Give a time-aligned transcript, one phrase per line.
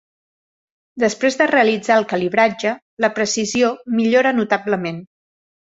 [1.03, 2.73] Després de realitzar el calibratge,
[3.07, 5.03] la precisió millora notablement.